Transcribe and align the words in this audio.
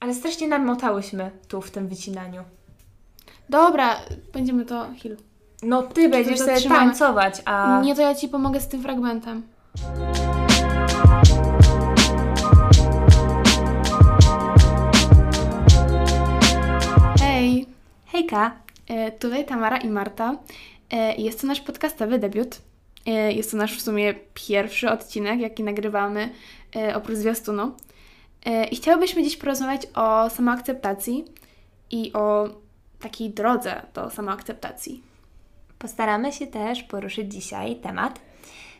Ale 0.00 0.14
strasznie 0.14 0.48
namotałyśmy 0.48 1.30
tu 1.48 1.60
w 1.60 1.70
tym 1.70 1.88
wycinaniu. 1.88 2.42
Dobra, 3.48 3.96
będziemy 4.32 4.64
to 4.64 4.86
Hill. 4.96 5.16
No 5.62 5.82
ty 5.82 6.08
będziesz 6.08 6.38
sobie 6.38 6.52
zatrzymamy? 6.52 6.80
tańcować, 6.86 7.42
a... 7.44 7.80
Nie, 7.84 7.94
to 7.94 8.02
ja 8.02 8.14
ci 8.14 8.28
pomogę 8.28 8.60
z 8.60 8.68
tym 8.68 8.82
fragmentem. 8.82 9.42
Hej, 17.20 17.66
Hejka. 18.06 18.56
e, 18.88 19.12
tutaj 19.12 19.44
Tamara 19.46 19.76
i 19.78 19.88
Marta. 19.88 20.36
E, 20.90 21.16
Jest 21.16 21.40
to 21.40 21.46
nasz 21.46 21.60
podcastowy 21.60 22.18
debiut. 22.18 22.58
E, 23.06 23.32
Jest 23.32 23.50
to 23.50 23.56
nasz 23.56 23.78
w 23.78 23.82
sumie 23.82 24.14
pierwszy 24.34 24.90
odcinek, 24.90 25.40
jaki 25.40 25.62
nagrywamy 25.62 26.30
e, 26.76 26.96
oprócz 26.96 27.16
zwiastunu. 27.18 27.72
E, 28.44 28.64
I 28.64 28.76
chciałybyśmy 28.76 29.22
dziś 29.22 29.36
porozmawiać 29.36 29.86
o 29.94 30.30
samoakceptacji 30.30 31.24
i 31.90 32.12
o 32.12 32.48
takiej 33.00 33.30
drodze 33.30 33.82
do 33.94 34.10
samoakceptacji. 34.10 35.02
Postaramy 35.78 36.32
się 36.32 36.46
też 36.46 36.82
poruszyć 36.82 37.32
dzisiaj 37.32 37.76
temat 37.76 38.20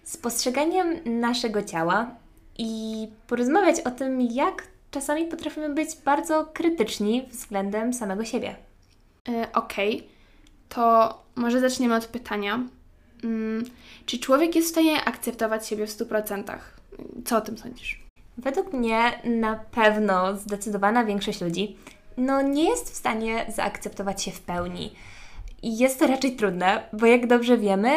z 0.05 0.17
postrzeganiem 0.17 1.21
naszego 1.21 1.63
ciała 1.63 2.15
i 2.59 3.09
porozmawiać 3.27 3.81
o 3.81 3.91
tym, 3.91 4.21
jak 4.21 4.63
czasami 4.91 5.25
potrafimy 5.25 5.75
być 5.75 5.89
bardzo 6.05 6.47
krytyczni 6.47 7.29
względem 7.31 7.95
samego 7.95 8.25
siebie. 8.25 8.57
E, 9.29 9.53
Okej, 9.53 10.09
to 10.69 11.15
może 11.37 11.61
zaczniemy 11.61 11.95
od 11.95 12.07
pytania. 12.07 12.61
Mm, 13.25 13.65
czy 14.07 14.19
człowiek 14.19 14.57
jest 14.57 14.69
w 14.69 14.71
stanie 14.71 15.05
akceptować 15.05 15.69
siebie 15.69 15.87
w 15.87 15.91
100%? 15.91 16.59
Co 17.25 17.37
o 17.37 17.41
tym 17.41 17.59
sądzisz? 17.59 18.08
Według 18.39 18.73
mnie 18.73 19.21
na 19.25 19.57
pewno 19.57 20.37
zdecydowana 20.37 21.05
większość 21.05 21.41
ludzi 21.41 21.77
no 22.19 22.43
nie 22.43 22.65
jest 22.65 22.91
w 22.91 22.97
stanie 22.97 23.47
zaakceptować 23.49 24.23
się 24.23 24.31
w 24.31 24.41
pełni. 24.41 24.93
I 25.63 25.79
jest 25.79 25.99
to 25.99 26.07
raczej 26.07 26.37
trudne, 26.37 26.89
bo 26.93 27.07
jak 27.07 27.27
dobrze 27.27 27.59
wiemy, 27.59 27.91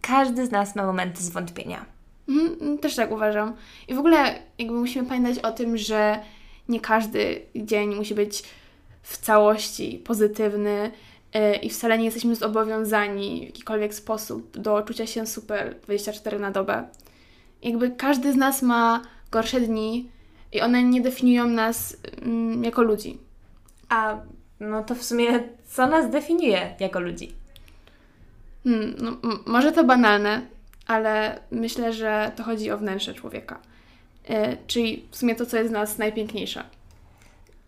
każdy 0.00 0.46
z 0.46 0.50
nas 0.50 0.76
ma 0.76 0.86
momenty 0.86 1.22
zwątpienia. 1.22 1.84
Mhm, 2.28 2.78
też 2.78 2.96
tak 2.96 3.12
uważam. 3.12 3.56
I 3.88 3.94
w 3.94 3.98
ogóle 3.98 4.38
jakby 4.58 4.74
musimy 4.74 5.08
pamiętać 5.08 5.38
o 5.38 5.52
tym, 5.52 5.76
że 5.76 6.20
nie 6.68 6.80
każdy 6.80 7.42
dzień 7.56 7.94
musi 7.94 8.14
być 8.14 8.42
w 9.02 9.18
całości 9.18 10.02
pozytywny 10.04 10.90
e, 11.32 11.56
i 11.56 11.70
wcale 11.70 11.98
nie 11.98 12.04
jesteśmy 12.04 12.36
zobowiązani 12.36 13.40
w 13.40 13.44
jakikolwiek 13.44 13.94
sposób 13.94 14.58
do 14.58 14.82
czucia 14.82 15.06
się 15.06 15.26
super 15.26 15.76
24 15.82 16.38
na 16.38 16.50
dobę. 16.50 16.88
Jakby 17.62 17.90
każdy 17.90 18.32
z 18.32 18.36
nas 18.36 18.62
ma 18.62 19.02
gorsze 19.30 19.60
dni 19.60 20.10
i 20.52 20.60
one 20.60 20.82
nie 20.82 21.00
definiują 21.00 21.46
nas 21.46 21.96
mm, 22.22 22.64
jako 22.64 22.82
ludzi. 22.82 23.18
A 23.88 24.18
no 24.60 24.82
to 24.82 24.94
w 24.94 25.02
sumie 25.02 25.40
co 25.66 25.86
nas 25.86 26.10
definiuje 26.10 26.74
jako 26.80 27.00
ludzi? 27.00 27.32
Hmm, 28.64 28.94
no, 28.98 29.16
może 29.46 29.72
to 29.72 29.84
banalne, 29.84 30.42
ale 30.86 31.40
myślę, 31.50 31.92
że 31.92 32.32
to 32.36 32.42
chodzi 32.42 32.70
o 32.70 32.78
wnętrze 32.78 33.14
człowieka. 33.14 33.58
E, 34.28 34.56
czyli 34.66 35.08
w 35.10 35.16
sumie 35.16 35.34
to, 35.34 35.46
co 35.46 35.56
jest 35.56 35.70
w 35.70 35.72
nas 35.72 35.98
najpiękniejsze. 35.98 36.64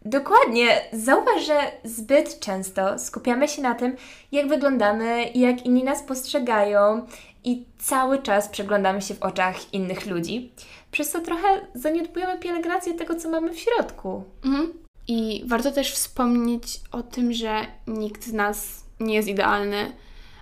Dokładnie. 0.05 0.81
Zauważ, 0.92 1.47
że 1.47 1.58
zbyt 1.84 2.41
często 2.41 2.98
skupiamy 2.98 3.48
się 3.48 3.62
na 3.62 3.75
tym, 3.75 3.97
jak 4.33 4.48
wyglądamy, 4.48 5.31
jak 5.34 5.66
inni 5.66 5.84
nas 5.84 6.03
postrzegają 6.03 7.06
i 7.44 7.64
cały 7.78 8.22
czas 8.22 8.48
przeglądamy 8.48 9.02
się 9.02 9.14
w 9.14 9.22
oczach 9.22 9.74
innych 9.74 10.06
ludzi. 10.06 10.52
Przez 10.91 11.10
to 11.10 11.20
trochę 11.20 11.48
zaniedbujemy 11.74 12.38
pielęgnację 12.38 12.94
tego, 12.94 13.14
co 13.14 13.30
mamy 13.30 13.52
w 13.52 13.58
środku. 13.58 14.24
Mhm. 14.44 14.72
I 15.08 15.42
warto 15.47 15.70
też 15.70 15.92
wspomnieć 15.92 16.80
o 16.92 17.02
tym, 17.02 17.32
że 17.32 17.66
nikt 17.86 18.24
z 18.24 18.32
nas 18.32 18.84
nie 19.00 19.14
jest 19.14 19.28
idealny, 19.28 19.92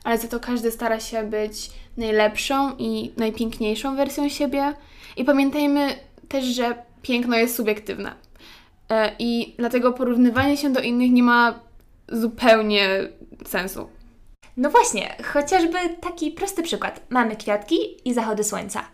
ale 0.05 0.19
za 0.19 0.29
to 0.29 0.41
każdy 0.41 0.71
stara 0.71 1.01
się 1.01 1.23
być 1.23 1.71
najlepszą 1.97 2.77
i 2.79 3.13
najpiękniejszą 3.17 3.97
wersją 3.97 4.29
siebie. 4.29 4.75
I 5.17 5.25
pamiętajmy 5.25 5.95
też, 6.29 6.45
że 6.45 6.83
piękno 7.03 7.37
jest 7.37 7.57
subiektywne. 7.57 8.15
E, 8.91 9.13
I 9.19 9.55
dlatego 9.59 9.93
porównywanie 9.93 10.57
się 10.57 10.73
do 10.73 10.81
innych 10.81 11.11
nie 11.11 11.23
ma 11.23 11.61
zupełnie 12.09 12.89
sensu. 13.47 13.89
No 14.59 14.71
właśnie, 14.71 15.17
chociażby 15.33 15.79
taki 16.01 16.31
prosty 16.31 16.63
przykład. 16.63 17.01
Mamy 17.11 17.37
kwiatki 17.37 17.77
i 18.09 18.15
zachody 18.15 18.45
słońca. 18.45 18.85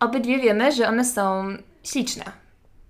Obydwie 0.00 0.38
wiemy, 0.38 0.72
że 0.72 0.88
one 0.88 1.04
są 1.04 1.44
śliczne, 1.84 2.24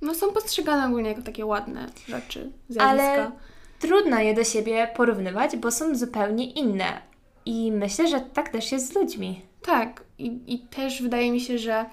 No 0.03 0.15
są 0.15 0.33
postrzegane 0.33 0.87
ogólnie 0.87 1.09
jako 1.09 1.23
takie 1.23 1.47
ładne 1.47 1.87
rzeczy, 2.09 2.53
zjawiska. 2.69 2.85
ale 2.91 3.31
trudno 3.79 4.19
je 4.21 4.35
do 4.35 4.45
siebie 4.45 4.89
porównywać, 4.97 5.57
bo 5.57 5.71
są 5.71 5.95
zupełnie 5.95 6.51
inne. 6.51 7.03
I 7.47 7.73
myślę, 7.73 8.09
że 8.09 8.21
tak 8.21 8.49
też 8.49 8.73
jest 8.73 8.93
z 8.93 8.95
ludźmi. 8.95 9.43
Tak, 9.63 10.03
i, 10.19 10.41
i 10.47 10.59
też 10.59 11.03
wydaje 11.03 11.33
mi 11.33 11.41
się, 11.41 11.59
że 11.59 11.87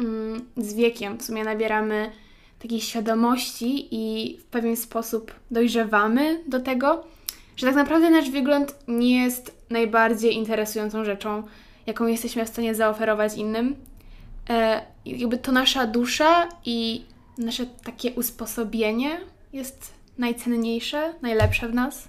mm, 0.00 0.48
z 0.56 0.74
wiekiem 0.74 1.18
w 1.18 1.22
sumie 1.24 1.44
nabieramy 1.44 2.12
takiej 2.58 2.80
świadomości 2.80 3.88
i 3.90 4.36
w 4.38 4.44
pewien 4.44 4.76
sposób 4.76 5.32
dojrzewamy 5.50 6.44
do 6.46 6.60
tego, 6.60 7.04
że 7.58 7.66
tak 7.66 7.76
naprawdę 7.76 8.10
nasz 8.10 8.30
wygląd 8.30 8.74
nie 8.88 9.22
jest 9.22 9.54
najbardziej 9.70 10.34
interesującą 10.34 11.04
rzeczą, 11.04 11.42
jaką 11.86 12.06
jesteśmy 12.06 12.44
w 12.44 12.48
stanie 12.48 12.74
zaoferować 12.74 13.34
innym. 13.36 13.76
E, 14.50 14.82
jakby 15.06 15.38
to 15.38 15.52
nasza 15.52 15.86
dusza 15.86 16.48
i 16.64 17.04
nasze 17.38 17.66
takie 17.66 18.12
usposobienie 18.12 19.20
jest 19.52 19.92
najcenniejsze, 20.18 21.14
najlepsze 21.22 21.68
w 21.68 21.74
nas. 21.74 22.08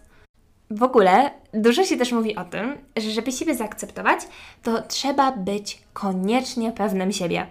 W 0.71 0.83
ogóle 0.83 1.31
dużo 1.53 1.83
się 1.83 1.97
też 1.97 2.11
mówi 2.11 2.35
o 2.35 2.45
tym, 2.45 2.77
że 2.97 3.11
żeby 3.11 3.31
siebie 3.31 3.55
zaakceptować, 3.55 4.19
to 4.63 4.81
trzeba 4.81 5.31
być 5.31 5.81
koniecznie 5.93 6.71
pewnym 6.71 7.11
siebie. 7.11 7.47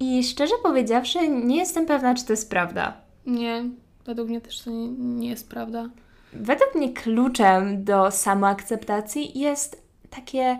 I 0.00 0.24
szczerze 0.24 0.54
powiedziawszy, 0.62 1.28
nie 1.28 1.56
jestem 1.56 1.86
pewna, 1.86 2.14
czy 2.14 2.24
to 2.24 2.32
jest 2.32 2.50
prawda. 2.50 2.96
Nie, 3.26 3.64
według 4.06 4.28
mnie 4.28 4.40
też 4.40 4.60
to 4.60 4.70
nie, 4.70 4.88
nie 4.88 5.28
jest 5.28 5.48
prawda. 5.48 5.88
Według 6.32 6.74
mnie 6.74 6.92
kluczem 6.92 7.84
do 7.84 8.10
samoakceptacji 8.10 9.40
jest 9.40 9.82
takie 10.10 10.58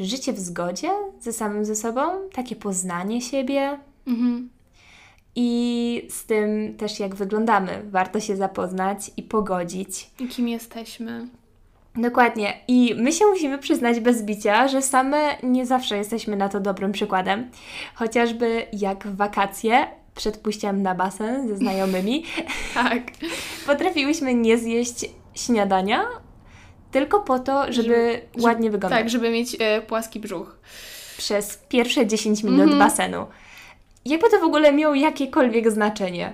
życie 0.00 0.32
w 0.32 0.38
zgodzie 0.38 0.90
ze 1.20 1.32
samym 1.32 1.64
ze 1.64 1.76
sobą, 1.76 2.02
takie 2.32 2.56
poznanie 2.56 3.20
siebie 3.20 3.78
Mhm. 4.06 4.48
i 5.36 6.06
z 6.10 6.24
tym 6.26 6.76
też 6.76 7.00
jak 7.00 7.14
wyglądamy. 7.14 7.82
Warto 7.90 8.20
się 8.20 8.36
zapoznać 8.36 9.10
i 9.16 9.22
pogodzić. 9.22 10.10
I 10.20 10.28
kim 10.28 10.48
jesteśmy. 10.48 11.28
Dokładnie. 11.96 12.54
I 12.68 12.94
my 12.98 13.12
się 13.12 13.26
musimy 13.26 13.58
przyznać 13.58 14.00
bez 14.00 14.22
bicia, 14.22 14.68
że 14.68 14.82
same 14.82 15.36
nie 15.42 15.66
zawsze 15.66 15.96
jesteśmy 15.96 16.36
na 16.36 16.48
to 16.48 16.60
dobrym 16.60 16.92
przykładem. 16.92 17.50
Chociażby 17.94 18.66
jak 18.72 19.06
w 19.06 19.16
wakacje 19.16 19.86
przed 20.14 20.36
pójściem 20.36 20.82
na 20.82 20.94
basen 20.94 21.48
ze 21.48 21.56
znajomymi 21.56 22.24
Tak. 22.74 23.02
potrafiłyśmy 23.66 24.34
nie 24.34 24.58
zjeść 24.58 25.04
śniadania 25.34 26.04
tylko 26.90 27.20
po 27.20 27.38
to, 27.38 27.72
żeby, 27.72 27.82
Żeby- 27.82 28.22
ładnie 28.44 28.70
wyglądać 28.70 28.98
Tak, 29.00 29.10
żeby 29.10 29.30
mieć 29.30 29.56
e, 29.60 29.82
płaski 29.82 30.20
brzuch. 30.20 30.56
przez 31.18 31.56
pierwsze 31.68 32.06
10 32.06 32.42
minut 32.42 32.60
Mhm. 32.60 32.78
basenu. 32.78 33.26
Jakby 34.04 34.30
to 34.30 34.38
w 34.40 34.44
ogóle 34.44 34.72
miało 34.72 34.94
jakiekolwiek 34.94 35.70
znaczenie. 35.70 36.32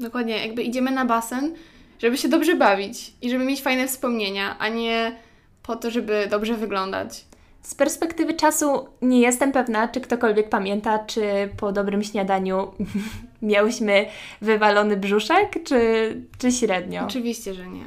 Dokładnie, 0.00 0.38
jakby 0.46 0.62
idziemy 0.62 0.90
na 0.90 1.04
basen, 1.04 1.54
żeby 1.98 2.18
się 2.18 2.28
dobrze 2.28 2.56
bawić 2.56 3.12
i 3.22 3.30
żeby 3.30 3.44
mieć 3.44 3.62
fajne 3.62 3.88
wspomnienia, 3.88 4.56
a 4.58 4.68
nie 4.68 5.16
po 5.62 5.76
to, 5.76 5.90
żeby 5.90 6.26
dobrze 6.30 6.54
wyglądać. 6.54 7.24
Z 7.62 7.74
perspektywy 7.74 8.34
czasu 8.34 8.88
nie 9.02 9.20
jestem 9.20 9.52
pewna, 9.52 9.88
czy 9.88 10.00
ktokolwiek 10.00 10.48
pamięta, 10.48 10.98
czy 10.98 11.22
po 11.56 11.72
dobrym 11.72 12.02
śniadaniu 12.02 12.72
miałyśmy 13.42 14.06
wywalony 14.40 14.96
brzuszek, 14.96 15.62
czy, 15.64 16.14
czy 16.38 16.52
średnio. 16.52 17.04
Oczywiście, 17.04 17.54
że 17.54 17.68
nie. 17.68 17.84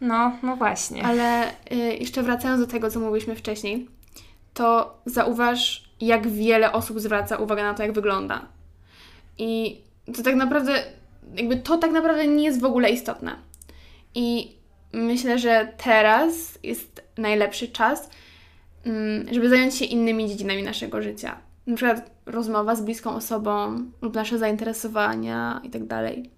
No, 0.00 0.32
no 0.42 0.56
właśnie. 0.56 1.04
Ale 1.04 1.50
y, 1.72 1.76
jeszcze 1.76 2.22
wracając 2.22 2.60
do 2.60 2.66
tego, 2.66 2.90
co 2.90 3.00
mówiliśmy 3.00 3.36
wcześniej, 3.36 3.88
to 4.54 4.98
zauważ, 5.06 5.90
jak 6.00 6.28
wiele 6.28 6.72
osób 6.72 7.00
zwraca 7.00 7.36
uwagę 7.36 7.62
na 7.62 7.74
to, 7.74 7.82
jak 7.82 7.92
wygląda. 7.92 8.46
I 9.38 9.80
to 10.16 10.22
tak 10.22 10.34
naprawdę, 10.34 10.82
jakby 11.36 11.56
to 11.56 11.78
tak 11.78 11.90
naprawdę 11.90 12.26
nie 12.26 12.44
jest 12.44 12.60
w 12.60 12.64
ogóle 12.64 12.90
istotne. 12.90 13.36
I 14.14 14.56
myślę, 14.92 15.38
że 15.38 15.72
teraz 15.84 16.58
jest 16.62 17.02
najlepszy 17.18 17.68
czas, 17.68 18.10
żeby 19.30 19.48
zająć 19.48 19.74
się 19.74 19.84
innymi 19.84 20.28
dziedzinami 20.28 20.62
naszego 20.62 21.02
życia. 21.02 21.36
Na 21.66 21.76
przykład 21.76 22.10
rozmowa 22.26 22.74
z 22.74 22.82
bliską 22.82 23.10
osobą 23.14 23.78
lub 24.02 24.14
nasze 24.14 24.38
zainteresowania 24.38 25.60
i 25.64 25.70
tak 25.70 25.84
dalej. 25.84 26.30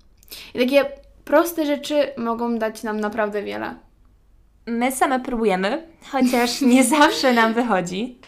I 0.54 0.58
takie 0.58 0.84
proste 1.24 1.66
rzeczy 1.66 1.94
mogą 2.16 2.58
dać 2.58 2.82
nam 2.82 3.00
naprawdę 3.00 3.42
wiele. 3.42 3.74
My 4.66 4.92
same 4.92 5.20
próbujemy, 5.20 5.86
chociaż 6.10 6.60
nie 6.60 6.84
zawsze 6.98 7.32
nam 7.32 7.54
wychodzi. 7.54 8.18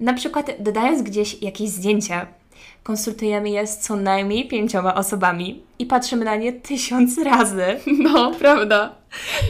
Na 0.00 0.14
przykład 0.14 0.50
dodając 0.58 1.02
gdzieś 1.02 1.42
jakieś 1.42 1.68
zdjęcie, 1.68 2.26
konsultujemy 2.82 3.50
je 3.50 3.66
z 3.66 3.78
co 3.78 3.96
najmniej 3.96 4.48
pięcioma 4.48 4.94
osobami 4.94 5.62
i 5.78 5.86
patrzymy 5.86 6.24
na 6.24 6.36
nie 6.36 6.52
tysiąc 6.52 7.18
razy. 7.18 7.64
No, 7.98 8.32
prawda. 8.38 8.94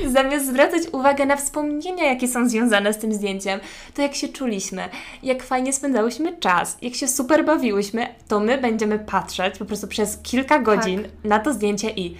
Zamiast 0.06 0.46
zwracać 0.46 0.82
uwagę 0.92 1.26
na 1.26 1.36
wspomnienia, 1.36 2.04
jakie 2.04 2.28
są 2.28 2.48
związane 2.48 2.92
z 2.92 2.98
tym 2.98 3.12
zdjęciem, 3.12 3.60
to 3.94 4.02
jak 4.02 4.14
się 4.14 4.28
czuliśmy, 4.28 4.88
jak 5.22 5.42
fajnie 5.42 5.72
spędzałyśmy 5.72 6.36
czas, 6.36 6.78
jak 6.82 6.94
się 6.94 7.08
super 7.08 7.44
bawiłyśmy, 7.44 8.06
to 8.28 8.40
my 8.40 8.58
będziemy 8.58 8.98
patrzeć 8.98 9.58
po 9.58 9.64
prostu 9.64 9.88
przez 9.88 10.18
kilka 10.22 10.58
godzin 10.58 11.02
Tak. 11.02 11.10
na 11.24 11.38
to 11.38 11.52
zdjęcie 11.52 11.90
i 11.90 12.16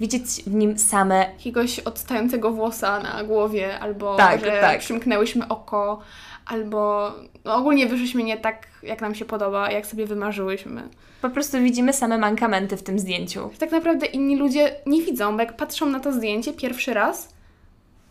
widzieć 0.00 0.22
w 0.46 0.54
nim 0.54 0.78
same 0.78 1.18
Jakiegoś 1.18 1.78
odstającego 1.78 2.50
włosa 2.50 3.00
na 3.00 3.24
głowie, 3.24 3.80
albo 3.80 4.16
Tak, 4.16 4.40
że 4.40 4.60
tak. 4.60 4.80
przymknęłyśmy 4.80 5.48
oko, 5.48 6.00
albo 6.50 7.12
no, 7.44 7.54
ogólnie 7.54 7.86
wyszłyśmy 7.86 8.22
nie 8.22 8.36
tak, 8.36 8.66
jak 8.82 9.00
nam 9.00 9.14
się 9.14 9.24
podoba, 9.24 9.70
jak 9.70 9.86
sobie 9.86 10.06
wymarzyłyśmy. 10.06 10.88
Po 11.22 11.30
prostu 11.30 11.60
widzimy 11.60 11.92
same 11.92 12.18
mankamenty 12.18 12.76
w 12.76 12.82
tym 12.82 12.98
zdjęciu. 12.98 13.50
Tak 13.58 13.70
naprawdę 13.70 14.06
inni 14.06 14.36
ludzie 14.36 14.76
nie 14.86 15.02
widzą, 15.02 15.36
bo 15.36 15.42
jak 15.42 15.56
patrzą 15.56 15.86
na 15.86 16.00
to 16.00 16.12
zdjęcie 16.12 16.52
pierwszy 16.52 16.94
raz, 16.94 17.34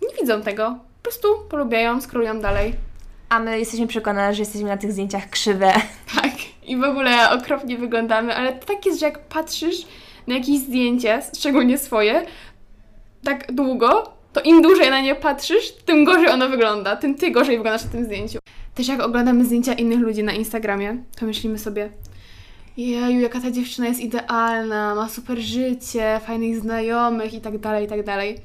nie 0.02 0.22
widzą 0.22 0.42
tego. 0.42 0.78
Po 0.98 1.04
prostu 1.04 1.28
polubiają, 1.50 2.02
skrólują 2.02 2.40
dalej. 2.40 2.74
A 3.30 3.40
my 3.40 3.60
jesteśmy 3.60 3.88
przekonane, 3.88 4.34
że 4.34 4.42
jesteśmy 4.42 4.68
na 4.68 4.78
tych 4.78 4.92
zdjęciach 4.92 5.30
krzywe. 5.30 5.74
Tak, 6.16 6.34
i 6.64 6.78
w 6.78 6.84
ogóle 6.84 7.30
okropnie 7.30 7.78
wyglądamy, 7.78 8.36
ale 8.36 8.54
to 8.54 8.66
tak 8.66 8.86
jest, 8.86 9.00
że 9.00 9.06
jak 9.06 9.20
patrzysz 9.20 9.86
na 10.28 10.36
jakieś 10.36 10.60
zdjęcie, 10.60 11.22
szczególnie 11.38 11.78
swoje, 11.78 12.26
tak 13.24 13.52
długo, 13.54 14.19
to 14.34 14.42
im 14.42 14.62
dłużej 14.62 14.90
na 14.90 15.02
nie 15.02 15.16
patrzysz, 15.16 15.72
tym 15.72 16.06
gorzej 16.06 16.30
ono 16.30 16.50
wygląda, 16.50 16.96
tym 16.96 17.16
ty 17.16 17.32
gorzej 17.32 17.58
wyglądasz 17.58 17.84
na 17.84 17.92
tym 17.92 18.06
zdjęciu. 18.06 18.40
Też 18.76 18.88
jak 18.88 19.02
oglądamy 19.02 19.46
zdjęcia 19.46 19.74
innych 19.74 20.00
ludzi 20.00 20.24
na 20.24 20.34
Instagramie, 20.34 20.98
to 21.20 21.26
myślimy 21.26 21.60
sobie, 21.60 21.90
jeju, 22.78 23.20
jaka 23.20 23.42
ta 23.42 23.52
dziewczyna 23.52 23.88
jest 23.88 24.00
idealna, 24.00 24.96
ma 24.96 25.10
super 25.10 25.38
życie, 25.38 26.20
fajnych 26.26 26.60
znajomych 26.60 27.34
i 27.34 27.42
tak 27.42 27.58
dalej, 27.58 27.86
i 27.86 27.88
tak 27.88 28.06
dalej. 28.06 28.38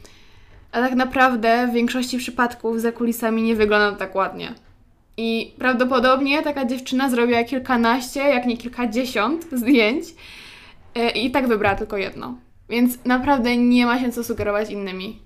A 0.73 0.81
tak 0.81 0.95
naprawdę 0.95 1.69
w 1.71 1.75
większości 1.75 2.19
przypadków 2.19 2.81
za 2.81 2.93
kulisami 2.93 3.43
nie 3.43 3.55
wygląda 3.55 3.99
tak 3.99 4.15
ładnie. 4.15 4.55
I 5.17 5.55
prawdopodobnie 5.59 6.43
taka 6.43 6.65
dziewczyna 6.65 7.11
zrobiła 7.11 7.45
kilkanaście, 7.45 8.21
jak 8.21 8.47
nie 8.47 8.57
kilkadziesiąt 8.57 9.47
zdjęć 9.53 10.05
e, 10.95 11.11
i 11.11 11.31
tak 11.31 11.49
wybrała 11.49 11.77
tylko 11.77 11.97
jedno. 11.97 12.35
Więc 12.69 13.05
naprawdę 13.05 13.57
nie 13.57 13.87
ma 13.87 14.01
się 14.01 14.13
co 14.13 14.25
sugerować 14.25 14.71
innymi. 14.71 15.24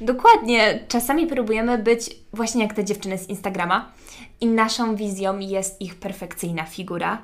Dokładnie, 0.00 0.78
czasami 0.88 1.26
próbujemy 1.26 1.78
być 1.78 2.10
właśnie 2.32 2.62
jak 2.62 2.74
te 2.74 2.84
dziewczyny 2.84 3.18
z 3.18 3.28
Instagrama 3.28 3.92
i 4.40 4.46
naszą 4.46 4.96
wizją 4.96 5.38
jest 5.38 5.80
ich 5.80 5.94
perfekcyjna 5.94 6.64
figura, 6.64 7.22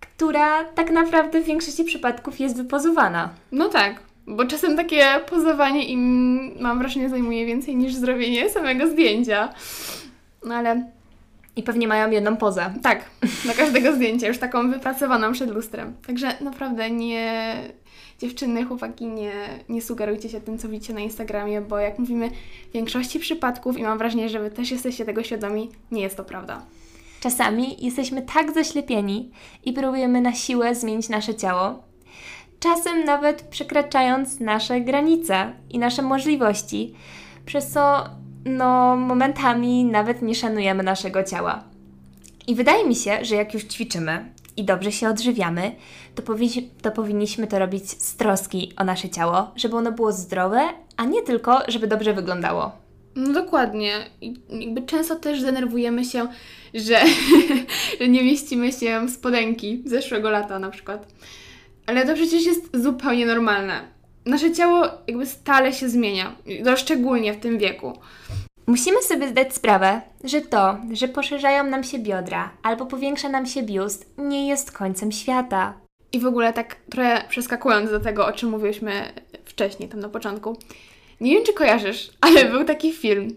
która 0.00 0.64
tak 0.64 0.90
naprawdę 0.90 1.40
w 1.40 1.44
większości 1.44 1.84
przypadków 1.84 2.40
jest 2.40 2.56
wypozowana. 2.56 3.30
No 3.52 3.68
tak, 3.68 4.02
bo 4.26 4.46
czasem 4.46 4.76
takie 4.76 5.04
pozowanie 5.30 5.84
im, 5.84 6.50
mam 6.60 6.78
wrażenie, 6.78 7.08
zajmuje 7.08 7.46
więcej 7.46 7.76
niż 7.76 7.94
zrobienie 7.94 8.50
samego 8.50 8.88
zdjęcia. 8.88 9.54
No 10.44 10.54
ale 10.54 10.90
I 11.56 11.62
pewnie 11.62 11.88
mają 11.88 12.10
jedną 12.10 12.36
pozę. 12.36 12.74
tak, 12.82 13.04
na 13.46 13.54
każdego 13.54 13.94
zdjęcia, 13.94 14.28
już 14.28 14.38
taką 14.38 14.70
wypracowaną 14.70 15.32
przed 15.32 15.50
lustrem. 15.50 15.94
Także 16.06 16.34
naprawdę 16.40 16.90
nie. 16.90 17.56
Dziewczyny, 18.18 18.64
chłopaki, 18.64 19.06
nie, 19.06 19.32
nie 19.68 19.82
sugerujcie 19.82 20.28
się 20.28 20.40
tym, 20.40 20.58
co 20.58 20.68
widzicie 20.68 20.94
na 20.94 21.00
Instagramie, 21.00 21.60
bo 21.60 21.78
jak 21.78 21.98
mówimy, 21.98 22.30
w 22.70 22.72
większości 22.72 23.20
przypadków, 23.20 23.78
i 23.78 23.82
mam 23.82 23.98
wrażenie, 23.98 24.28
że 24.28 24.40
Wy 24.40 24.50
też 24.50 24.70
jesteście 24.70 25.04
tego 25.04 25.22
świadomi, 25.22 25.70
nie 25.90 26.02
jest 26.02 26.16
to 26.16 26.24
prawda. 26.24 26.62
Czasami 27.20 27.84
jesteśmy 27.84 28.22
tak 28.22 28.52
zaślepieni 28.52 29.30
i 29.64 29.72
próbujemy 29.72 30.20
na 30.20 30.32
siłę 30.32 30.74
zmienić 30.74 31.08
nasze 31.08 31.34
ciało, 31.34 31.82
czasem 32.60 33.04
nawet 33.04 33.42
przekraczając 33.42 34.40
nasze 34.40 34.80
granice 34.80 35.52
i 35.70 35.78
nasze 35.78 36.02
możliwości, 36.02 36.94
przez 37.46 37.70
co 37.70 38.04
no, 38.44 38.96
momentami 38.96 39.84
nawet 39.84 40.22
nie 40.22 40.34
szanujemy 40.34 40.82
naszego 40.82 41.22
ciała. 41.22 41.64
I 42.46 42.54
wydaje 42.54 42.88
mi 42.88 42.96
się, 42.96 43.24
że 43.24 43.36
jak 43.36 43.54
już 43.54 43.64
ćwiczymy 43.64 44.32
i 44.56 44.64
dobrze 44.64 44.92
się 44.92 45.08
odżywiamy, 45.08 45.72
to, 46.14 46.22
powi- 46.22 46.68
to 46.82 46.90
powinniśmy 46.90 47.46
to 47.46 47.58
robić 47.58 47.90
z 47.90 48.16
troski 48.16 48.72
o 48.76 48.84
nasze 48.84 49.08
ciało, 49.08 49.50
żeby 49.56 49.76
ono 49.76 49.92
było 49.92 50.12
zdrowe, 50.12 50.68
a 50.96 51.04
nie 51.04 51.22
tylko, 51.22 51.62
żeby 51.68 51.86
dobrze 51.86 52.12
wyglądało. 52.12 52.72
No 53.16 53.32
dokładnie. 53.32 53.92
I 54.20 54.34
jakby 54.48 54.82
często 54.82 55.16
też 55.16 55.42
denerwujemy 55.42 56.04
się, 56.04 56.28
że, 56.74 57.00
że 58.00 58.08
nie 58.08 58.24
mieścimy 58.24 58.72
się 58.72 59.06
w 59.06 59.10
spodenki 59.10 59.82
zeszłego 59.86 60.30
lata 60.30 60.58
na 60.58 60.70
przykład. 60.70 61.06
Ale 61.86 62.06
to 62.06 62.14
przecież 62.14 62.46
jest 62.46 62.82
zupełnie 62.82 63.26
normalne. 63.26 63.93
Nasze 64.26 64.52
ciało 64.52 64.84
jakby 65.06 65.26
stale 65.26 65.72
się 65.72 65.88
zmienia, 65.88 66.36
no 66.64 66.76
szczególnie 66.76 67.32
w 67.32 67.40
tym 67.40 67.58
wieku. 67.58 67.92
Musimy 68.66 69.02
sobie 69.02 69.28
zdać 69.28 69.54
sprawę, 69.54 70.00
że 70.24 70.40
to, 70.40 70.76
że 70.92 71.08
poszerzają 71.08 71.64
nam 71.64 71.84
się 71.84 71.98
biodra 71.98 72.50
albo 72.62 72.86
powiększa 72.86 73.28
nam 73.28 73.46
się 73.46 73.62
biust, 73.62 74.14
nie 74.18 74.48
jest 74.48 74.72
końcem 74.72 75.12
świata. 75.12 75.74
I 76.12 76.20
w 76.20 76.26
ogóle 76.26 76.52
tak 76.52 76.76
trochę 76.90 77.24
przeskakując 77.28 77.90
do 77.90 78.00
tego, 78.00 78.26
o 78.26 78.32
czym 78.32 78.50
mówiłyśmy 78.50 79.12
wcześniej, 79.44 79.88
tam 79.88 80.00
na 80.00 80.08
początku. 80.08 80.56
Nie 81.20 81.34
wiem, 81.34 81.44
czy 81.44 81.52
kojarzysz, 81.52 82.10
ale 82.20 82.44
był 82.44 82.64
taki 82.64 82.92
film. 82.92 83.36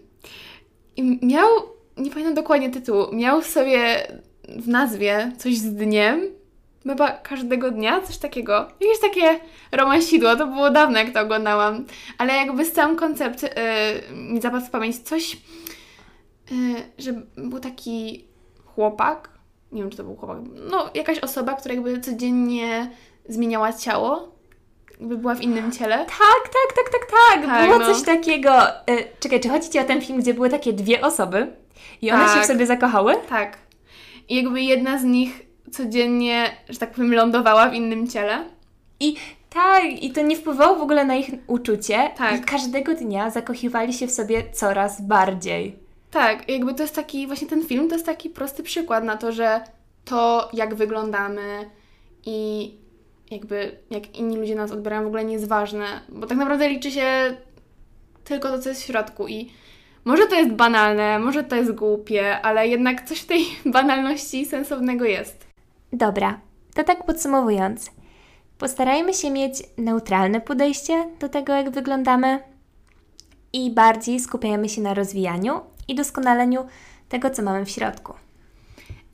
I 0.96 1.26
miał, 1.26 1.48
nie 1.96 2.10
pamiętam 2.10 2.34
dokładnie 2.34 2.70
tytułu, 2.70 3.14
miał 3.14 3.42
w 3.42 3.46
sobie 3.46 4.06
w 4.48 4.68
nazwie 4.68 5.32
coś 5.38 5.56
z 5.56 5.74
dniem. 5.74 6.37
Chyba 6.82 7.10
każdego 7.10 7.70
dnia, 7.70 8.00
coś 8.00 8.18
takiego. 8.18 8.68
Jakieś 8.80 9.00
takie 9.00 9.40
romansidło, 9.72 10.36
to 10.36 10.46
było 10.46 10.70
dawno, 10.70 10.98
jak 10.98 11.12
to 11.12 11.20
oglądałam. 11.20 11.84
Ale 12.18 12.34
jakby 12.34 12.64
sam 12.64 12.96
koncept 12.96 13.42
yy, 13.42 13.48
mi 14.16 14.40
zapadł 14.40 14.66
w 14.66 14.70
pamięć 14.70 14.98
coś, 14.98 15.36
yy, 16.50 16.58
że 16.98 17.12
był 17.36 17.60
taki 17.60 18.24
chłopak, 18.64 19.30
nie 19.72 19.82
wiem, 19.82 19.90
czy 19.90 19.96
to 19.96 20.04
był 20.04 20.16
chłopak, 20.16 20.36
no 20.70 20.90
jakaś 20.94 21.18
osoba, 21.18 21.54
która 21.54 21.74
jakby 21.74 22.00
codziennie 22.00 22.90
zmieniała 23.28 23.72
ciało, 23.72 24.32
jakby 25.00 25.18
była 25.18 25.34
w 25.34 25.40
innym 25.40 25.72
ciele. 25.72 25.96
Tak, 25.96 26.08
tak, 26.44 26.76
tak, 26.76 26.92
tak, 26.92 27.10
tak. 27.10 27.46
Tak, 27.46 27.66
Było 27.66 27.78
no. 27.78 27.94
coś 27.94 28.02
takiego. 28.02 28.68
Y, 28.68 29.04
czekaj, 29.20 29.40
czy 29.40 29.48
chodzi 29.48 29.70
Ci 29.70 29.78
o 29.78 29.84
ten 29.84 30.02
film, 30.02 30.20
gdzie 30.20 30.34
były 30.34 30.50
takie 30.50 30.72
dwie 30.72 31.00
osoby 31.00 31.52
i 32.02 32.10
one 32.10 32.24
się 32.24 32.34
Tak. 32.34 32.42
w 32.42 32.46
sobie 32.46 32.66
zakochały? 32.66 33.14
Tak. 33.28 33.58
I 34.28 34.36
jakby 34.36 34.62
jedna 34.62 34.98
z 34.98 35.04
nich 35.04 35.47
codziennie, 35.70 36.50
że 36.68 36.78
tak 36.78 36.90
powiem, 36.90 37.14
lądowała 37.14 37.68
w 37.68 37.74
innym 37.74 38.08
ciele. 38.08 38.44
I 39.00 39.16
tak, 39.50 39.84
i 39.84 40.12
to 40.12 40.22
nie 40.22 40.36
wpływało 40.36 40.76
w 40.76 40.82
ogóle 40.82 41.04
na 41.04 41.14
ich 41.14 41.30
uczucie. 41.46 42.10
Tak. 42.16 42.40
I 42.40 42.44
każdego 42.44 42.94
dnia 42.94 43.30
zakochiwali 43.30 43.92
się 43.92 44.06
w 44.06 44.10
sobie 44.10 44.42
coraz 44.52 45.00
bardziej. 45.00 45.76
Tak, 46.10 46.48
jakby 46.48 46.74
to 46.74 46.82
jest 46.82 46.94
taki, 46.94 47.26
właśnie 47.26 47.48
ten 47.48 47.64
film 47.64 47.88
to 47.88 47.94
jest 47.94 48.06
taki 48.06 48.30
prosty 48.30 48.62
przykład 48.62 49.04
na 49.04 49.16
to, 49.16 49.32
że 49.32 49.60
to, 50.04 50.48
jak 50.52 50.74
wyglądamy 50.74 51.70
i 52.26 52.70
jakby 53.30 53.78
jak 53.90 54.16
inni 54.16 54.36
ludzie 54.36 54.54
nas 54.54 54.70
odbierają 54.70 55.04
w 55.04 55.06
ogóle 55.06 55.24
nie 55.24 55.32
jest 55.32 55.48
ważne, 55.48 55.86
bo 56.08 56.26
tak 56.26 56.38
naprawdę 56.38 56.68
liczy 56.68 56.90
się 56.90 57.36
tylko 58.24 58.48
to, 58.48 58.58
co 58.58 58.68
jest 58.68 58.82
w 58.82 58.86
środku 58.86 59.28
i 59.28 59.50
może 60.04 60.26
to 60.26 60.34
jest 60.34 60.50
banalne, 60.50 61.18
może 61.18 61.44
to 61.44 61.56
jest 61.56 61.72
głupie, 61.72 62.40
ale 62.40 62.68
jednak 62.68 63.08
coś 63.08 63.20
w 63.20 63.26
tej 63.26 63.44
banalności 63.76 64.46
sensownego 64.46 65.04
jest. 65.04 65.47
Dobra, 65.92 66.40
to 66.74 66.84
tak 66.84 67.06
podsumowując. 67.06 67.90
Postarajmy 68.58 69.14
się 69.14 69.30
mieć 69.30 69.62
neutralne 69.76 70.40
podejście 70.40 71.08
do 71.20 71.28
tego, 71.28 71.52
jak 71.52 71.70
wyglądamy 71.70 72.40
i 73.52 73.70
bardziej 73.70 74.20
skupiajmy 74.20 74.68
się 74.68 74.80
na 74.80 74.94
rozwijaniu 74.94 75.60
i 75.88 75.94
doskonaleniu 75.94 76.66
tego, 77.08 77.30
co 77.30 77.42
mamy 77.42 77.64
w 77.64 77.70
środku. 77.70 78.14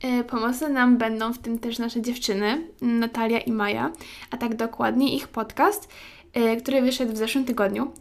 E, 0.03 0.23
Pomocne 0.23 0.69
nam 0.69 0.97
będą 0.97 1.33
w 1.33 1.37
tym 1.37 1.59
też 1.59 1.79
nasze 1.79 2.01
dziewczyny, 2.01 2.67
Natalia 2.81 3.39
i 3.39 3.51
Maja, 3.51 3.91
a 4.31 4.37
tak 4.37 4.55
dokładnie 4.55 5.15
ich 5.15 5.27
podcast, 5.27 5.89
e, 6.33 6.57
który 6.57 6.81
wyszedł 6.81 7.13
w 7.13 7.17
zeszłym 7.17 7.45
tygodniu. 7.45 7.91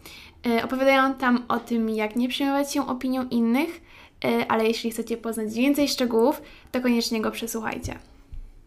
E, 0.46 0.64
Opowiadają 0.64 1.14
tam 1.14 1.44
o 1.48 1.58
tym, 1.58 1.90
jak 1.90 2.16
nie 2.16 2.28
przejmować 2.28 2.72
się 2.72 2.86
opinią 2.86 3.28
innych, 3.28 3.80
ale 4.48 4.66
jeśli 4.66 4.90
chcecie 4.90 5.16
poznać 5.16 5.54
więcej 5.54 5.88
szczegółów, 5.88 6.42
to 6.72 6.80
koniecznie 6.80 7.20
go 7.20 7.30
przesłuchajcie. 7.30 7.98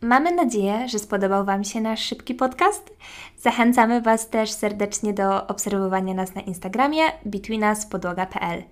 Mamy 0.01 0.31
nadzieję, 0.31 0.87
że 0.89 0.99
spodobał 0.99 1.45
Wam 1.45 1.63
się 1.63 1.81
nasz 1.81 2.01
szybki 2.01 2.35
podcast. 2.35 2.97
Zachęcamy 3.37 4.01
Was 4.01 4.29
też 4.29 4.51
serdecznie 4.51 5.13
do 5.13 5.47
obserwowania 5.47 6.13
nas 6.13 6.35
na 6.35 6.41
Instagramie 6.41 7.03
betweenuspodłoga.pl. 7.25 8.63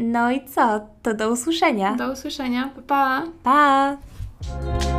No 0.00 0.30
i 0.30 0.44
co? 0.44 0.80
To 1.02 1.14
do 1.14 1.30
usłyszenia. 1.30 1.96
Do 1.96 2.12
usłyszenia. 2.12 2.70
Pa! 2.86 3.22
pa! 3.42 3.96
Pa! 4.42 4.93